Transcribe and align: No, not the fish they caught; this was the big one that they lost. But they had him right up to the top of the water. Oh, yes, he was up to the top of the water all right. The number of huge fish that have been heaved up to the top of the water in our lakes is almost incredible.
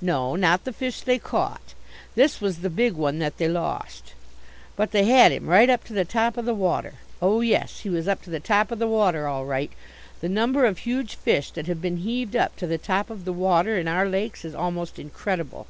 No, 0.00 0.36
not 0.36 0.64
the 0.64 0.72
fish 0.72 1.02
they 1.02 1.18
caught; 1.18 1.74
this 2.14 2.40
was 2.40 2.60
the 2.60 2.70
big 2.70 2.94
one 2.94 3.18
that 3.18 3.36
they 3.36 3.46
lost. 3.46 4.14
But 4.74 4.90
they 4.92 5.04
had 5.04 5.32
him 5.32 5.48
right 5.48 5.68
up 5.68 5.84
to 5.84 5.92
the 5.92 6.06
top 6.06 6.38
of 6.38 6.46
the 6.46 6.54
water. 6.54 6.94
Oh, 7.20 7.42
yes, 7.42 7.80
he 7.80 7.90
was 7.90 8.08
up 8.08 8.22
to 8.22 8.30
the 8.30 8.40
top 8.40 8.70
of 8.72 8.78
the 8.78 8.86
water 8.88 9.28
all 9.28 9.44
right. 9.44 9.70
The 10.22 10.30
number 10.30 10.64
of 10.64 10.78
huge 10.78 11.16
fish 11.16 11.50
that 11.50 11.66
have 11.66 11.82
been 11.82 11.98
heaved 11.98 12.36
up 12.36 12.56
to 12.56 12.66
the 12.66 12.78
top 12.78 13.10
of 13.10 13.26
the 13.26 13.34
water 13.34 13.76
in 13.78 13.86
our 13.86 14.08
lakes 14.08 14.46
is 14.46 14.54
almost 14.54 14.98
incredible. 14.98 15.66